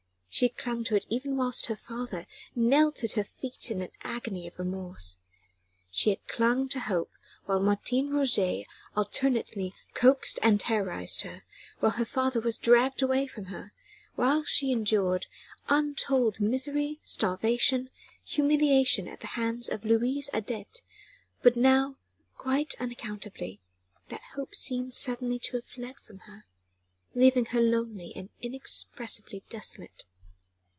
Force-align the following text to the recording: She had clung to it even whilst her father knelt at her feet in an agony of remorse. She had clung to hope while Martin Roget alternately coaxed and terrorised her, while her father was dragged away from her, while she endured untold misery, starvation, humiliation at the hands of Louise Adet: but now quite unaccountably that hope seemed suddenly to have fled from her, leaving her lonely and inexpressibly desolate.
She 0.33 0.45
had 0.47 0.55
clung 0.57 0.85
to 0.85 0.95
it 0.95 1.05
even 1.09 1.35
whilst 1.35 1.65
her 1.65 1.75
father 1.75 2.25
knelt 2.55 3.03
at 3.03 3.11
her 3.11 3.23
feet 3.25 3.69
in 3.69 3.81
an 3.81 3.91
agony 4.01 4.47
of 4.47 4.57
remorse. 4.57 5.17
She 5.91 6.09
had 6.09 6.25
clung 6.29 6.69
to 6.69 6.79
hope 6.79 7.11
while 7.43 7.59
Martin 7.59 8.11
Roget 8.11 8.65
alternately 8.95 9.75
coaxed 9.93 10.39
and 10.41 10.57
terrorised 10.57 11.21
her, 11.23 11.41
while 11.81 11.91
her 11.91 12.05
father 12.05 12.39
was 12.39 12.57
dragged 12.57 13.01
away 13.03 13.27
from 13.27 13.47
her, 13.47 13.73
while 14.15 14.45
she 14.45 14.71
endured 14.71 15.27
untold 15.67 16.39
misery, 16.39 16.97
starvation, 17.03 17.89
humiliation 18.23 19.09
at 19.09 19.19
the 19.19 19.27
hands 19.37 19.67
of 19.67 19.83
Louise 19.85 20.29
Adet: 20.33 20.81
but 21.43 21.57
now 21.57 21.97
quite 22.37 22.73
unaccountably 22.79 23.59
that 24.07 24.21
hope 24.35 24.55
seemed 24.55 24.93
suddenly 24.95 25.37
to 25.39 25.57
have 25.57 25.65
fled 25.65 25.97
from 25.97 26.19
her, 26.19 26.45
leaving 27.13 27.47
her 27.47 27.61
lonely 27.61 28.13
and 28.15 28.29
inexpressibly 28.41 29.43
desolate. 29.49 30.05